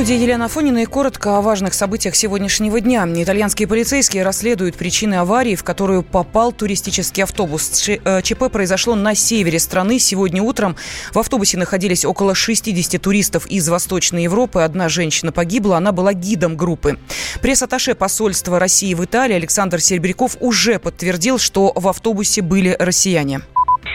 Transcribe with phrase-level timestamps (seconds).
[0.00, 3.06] студии Елена Афонина и коротко о важных событиях сегодняшнего дня.
[3.06, 7.86] Итальянские полицейские расследуют причины аварии, в которую попал туристический автобус.
[7.86, 9.98] Э, ЧП произошло на севере страны.
[9.98, 10.74] Сегодня утром
[11.12, 14.60] в автобусе находились около 60 туристов из Восточной Европы.
[14.60, 16.98] Одна женщина погибла, она была гидом группы.
[17.42, 23.42] Пресс-атташе посольства России в Италии Александр Серебряков уже подтвердил, что в автобусе были россияне.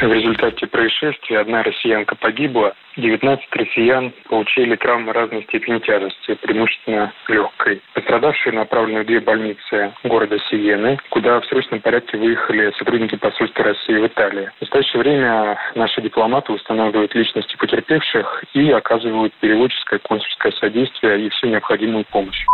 [0.01, 7.81] В результате происшествия одна россиянка погибла, 19 россиян получили травмы разной степени тяжести, преимущественно легкой.
[7.93, 13.95] Пострадавшие направлены в две больницы города Сиены, куда в срочном порядке выехали сотрудники посольства России
[13.95, 14.51] в Италии.
[14.57, 21.47] В настоящее время наши дипломаты устанавливают личности потерпевших и оказывают переводческое консульское содействие и всю
[21.47, 22.45] необходимую помощь.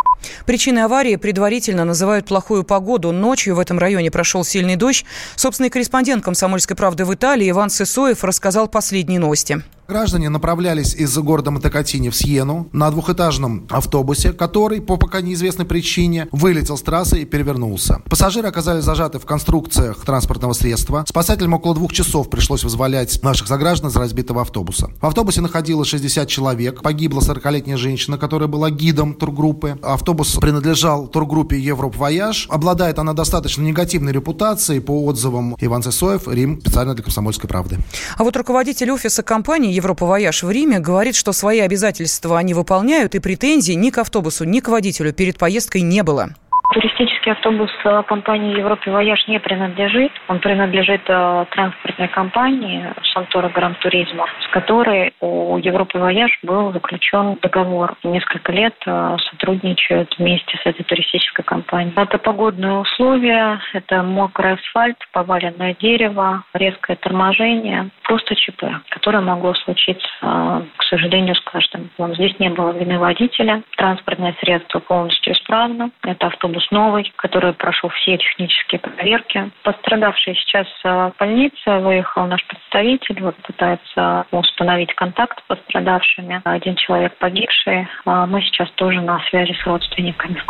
[0.45, 3.11] Причиной аварии предварительно называют плохую погоду.
[3.11, 5.05] Ночью в этом районе прошел сильный дождь.
[5.35, 9.61] Собственный корреспондент «Комсомольской правды» в Италии Иван Сысоев рассказал последние новости.
[9.87, 16.27] Граждане направлялись из города Монтекатини в Сьену на двухэтажном автобусе, который по пока неизвестной причине
[16.31, 18.01] вылетел с трассы и перевернулся.
[18.09, 21.03] Пассажиры оказались зажаты в конструкциях транспортного средства.
[21.07, 24.91] Спасателям около двух часов пришлось вызволять наших сограждан из разбитого автобуса.
[25.01, 26.81] В автобусе находилось 60 человек.
[26.81, 29.77] Погибла 40-летняя женщина, которая была гидом тургруппы.
[29.81, 32.47] Автобус принадлежал тургруппе Европ Вояж.
[32.49, 37.77] Обладает она достаточно негативной репутацией по отзывам Иван Сысоев, Рим, специально для «Комсомольской правды».
[38.17, 43.15] А вот руководитель офиса компании Европа Вояж в Риме говорит, что свои обязательства они выполняют,
[43.15, 46.35] и претензий ни к автобусу, ни к водителю перед поездкой не было.
[46.71, 50.13] Туристический автобус э, компании Европе Вояж не принадлежит.
[50.29, 57.37] Он принадлежит э, транспортной компании Шантора Гранд Туризма, с которой у Европы Вояж был заключен
[57.41, 57.95] договор.
[58.05, 61.93] Несколько лет э, сотрудничают вместе с этой туристической компанией.
[61.97, 70.07] Это погодные условия, это мокрый асфальт, поваленное дерево, резкое торможение, просто ЧП, которое могло случиться,
[70.21, 71.89] к сожалению, с каждым.
[72.13, 77.89] Здесь не было вины водителя, транспортное средство полностью исправно, это автобус автобус новый, который прошел
[77.89, 79.51] все технические проверки.
[79.63, 86.41] Пострадавший сейчас в больнице, выехал наш представитель, вот пытается установить контакт с пострадавшими.
[86.43, 87.87] Один человек погибший.
[88.05, 90.41] А мы сейчас тоже на связи с родственниками.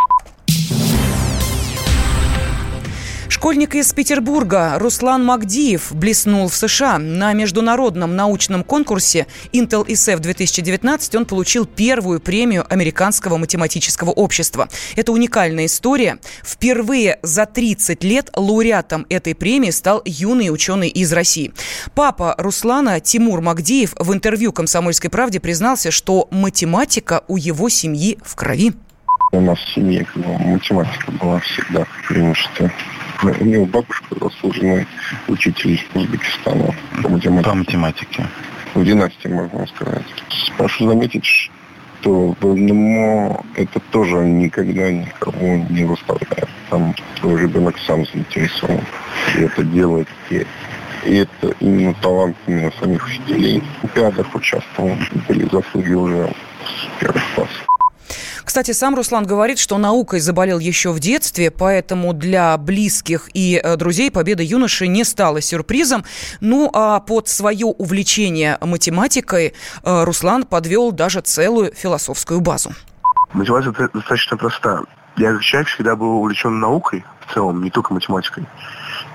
[3.41, 6.99] Школьник из Петербурга Руслан Магдиев блеснул в США.
[6.99, 14.69] На международном научном конкурсе Intel ISEF 2019 он получил первую премию Американского математического общества.
[14.95, 16.19] Это уникальная история.
[16.45, 21.51] Впервые за 30 лет лауреатом этой премии стал юный ученый из России.
[21.95, 28.35] Папа Руслана Тимур Магдиев в интервью «Комсомольской правде» признался, что математика у его семьи в
[28.35, 28.73] крови.
[29.31, 32.71] У нас в семье математика была всегда преимущественно.
[33.23, 34.87] У него бабушка заслуженный
[35.27, 36.73] учитель из Узбекистана
[37.03, 37.49] по математике.
[37.49, 38.27] По математике.
[38.73, 40.05] В династии, можно сказать.
[40.57, 46.49] Прошу заметить, что в НМО это тоже никогда никого не выставляет.
[46.69, 48.81] Там твой ребенок сам заинтересован.
[49.37, 50.45] И это делает и
[51.05, 53.61] и это именно талант именно самих учителей.
[53.81, 54.95] В Олимпиадах участвовал,
[55.27, 56.31] были заслуги уже
[56.63, 57.70] с первых классов.
[58.51, 63.77] Кстати, сам Руслан говорит, что наукой заболел еще в детстве, поэтому для близких и э,
[63.77, 66.03] друзей победа юноши не стала сюрпризом.
[66.41, 69.53] Ну а под свое увлечение математикой
[69.83, 72.73] э, Руслан подвел даже целую философскую базу.
[73.31, 74.81] Мотивация достаточно проста.
[75.15, 78.45] Я как человек всегда был увлечен наукой в целом, не только математикой.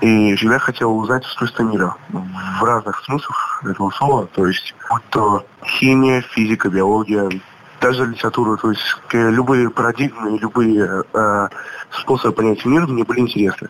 [0.01, 4.25] И всегда хотел узнать устройство мира в разных смыслах этого слова.
[4.33, 7.29] То есть, будь то химия, физика, биология,
[7.79, 11.47] даже литературу, то есть любые парадигмы, любые э,
[11.91, 13.69] способы понять мир мне были интересны.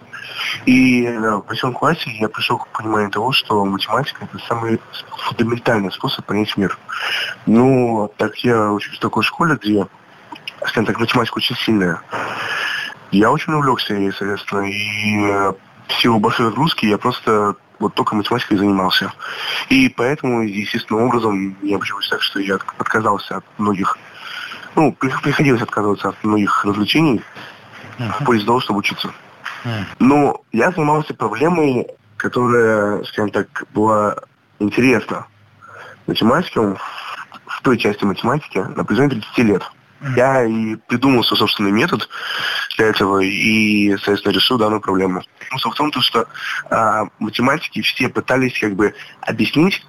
[0.66, 4.80] И э, в восьмом классе я пришел к пониманию того, что математика это самый
[5.18, 6.78] фундаментальный способ понять мир.
[7.46, 9.88] Ну, так я учусь в такой школе, где,
[10.62, 12.02] скажем так, математика очень сильная.
[13.12, 15.54] Я очень увлекся ей, соответственно, и э,
[15.88, 19.14] в силу большой нагрузки я просто вот только математикой занимался.
[19.70, 23.98] И поэтому, естественным образом, я получилось так, что я отказался от многих,
[24.76, 27.22] ну, приходилось отказываться от многих развлечений
[27.98, 28.22] uh-huh.
[28.22, 29.10] в пользу того, чтобы учиться.
[29.64, 29.86] Uh-huh.
[30.00, 31.88] Но я занимался проблемой,
[32.18, 34.16] которая, скажем так, была
[34.60, 35.28] интересна
[36.08, 36.78] математикам
[37.46, 39.64] в той части математики на протяжении 30 лет.
[40.16, 42.08] Я и придумал свой собственный метод
[42.78, 45.24] для этого и, соответственно, решил данную проблему.
[45.50, 46.28] Смысл в том, что
[46.70, 49.84] а, математики все пытались как бы объяснить,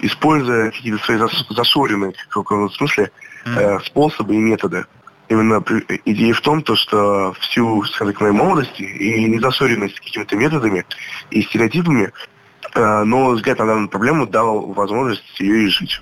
[0.00, 1.18] используя какие-то свои
[1.50, 3.10] зашоренные, в каком смысле,
[3.44, 4.86] э, способы и методы.
[5.28, 5.62] Именно
[6.06, 10.86] идея в том, то, что всю, скажем так, моей молодости и незасоренность какими-то методами
[11.30, 12.12] и стереотипами,
[12.74, 16.00] э, но взгляд на данную проблему дал возможность ее и жить.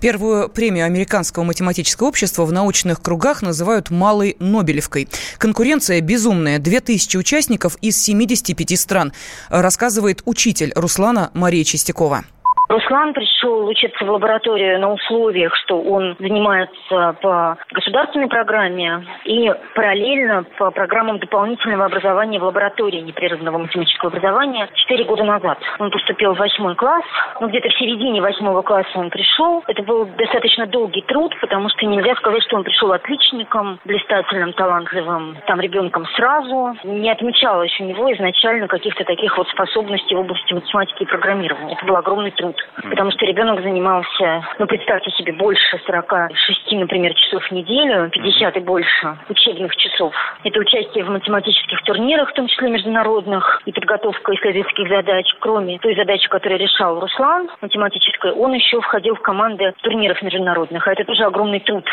[0.00, 5.08] Первую премию Американского математического общества в научных кругах называют «малой Нобелевкой».
[5.38, 6.58] Конкуренция безумная.
[6.58, 9.12] 2000 участников из 75 стран,
[9.48, 12.24] рассказывает учитель Руслана Мария Чистякова.
[12.72, 20.46] Руслан пришел учиться в лабораторию на условиях, что он занимается по государственной программе и параллельно
[20.56, 25.58] по программам дополнительного образования в лаборатории непрерывного математического образования четыре года назад.
[25.80, 27.04] Он поступил в восьмой класс,
[27.40, 29.62] но где-то в середине восьмого класса он пришел.
[29.68, 35.36] Это был достаточно долгий труд, потому что нельзя сказать, что он пришел отличником, блистательным, талантливым,
[35.46, 36.74] там ребенком сразу.
[36.84, 41.74] Не отмечалось у него изначально каких-то таких вот способностей в области математики и программирования.
[41.74, 42.61] Это был огромный труд.
[42.76, 48.60] Потому что ребенок занимался, ну, представьте себе, больше 46, например, часов в неделю, 50 и
[48.60, 50.14] больше учебных часов.
[50.44, 55.26] Это участие в математических турнирах, в том числе международных, и подготовка исследовательских задач.
[55.40, 60.86] Кроме той задачи, которую решал Руслан, математической, он еще входил в команды турниров международных.
[60.86, 61.84] А это тоже огромный труд.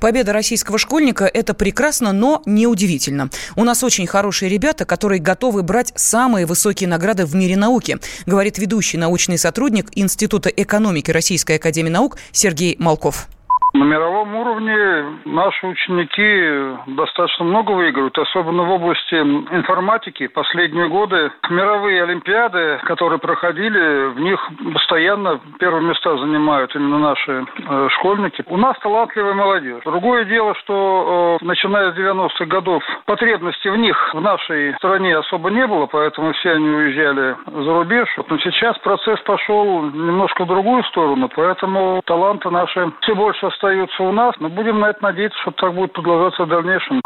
[0.00, 3.30] Победа российского школьника– это прекрасно, но не удивительно.
[3.54, 8.58] У нас очень хорошие ребята, которые готовы брать самые высокие награды в мире науки, говорит
[8.58, 13.28] ведущий научный сотрудник Института экономики Российской Академии Наук Сергей Малков.
[13.76, 20.28] На мировом уровне наши ученики достаточно много выигрывают, особенно в области информатики.
[20.28, 24.40] Последние годы мировые олимпиады, которые проходили, в них
[24.72, 28.42] постоянно первые места занимают именно наши э, школьники.
[28.46, 29.82] У нас талантливая молодежь.
[29.84, 35.50] Другое дело, что э, начиная с 90-х годов потребности в них в нашей стране особо
[35.50, 38.08] не было, поэтому все они уезжали за рубеж.
[38.26, 44.02] Но сейчас процесс пошел немножко в другую сторону, поэтому таланты наши все больше остаются остаются
[44.02, 47.02] у нас, но будем на это надеяться, что так будет продолжаться в дальнейшем.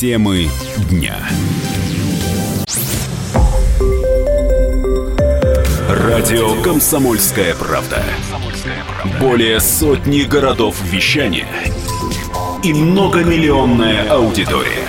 [0.00, 0.46] Темы
[0.90, 1.16] дня.
[5.88, 8.02] Радио «Комсомольская правда».
[9.20, 11.46] Более сотни городов вещания
[12.62, 14.86] и многомиллионная аудитория.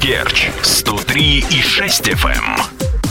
[0.00, 2.65] Керчь 103 и 6 FM.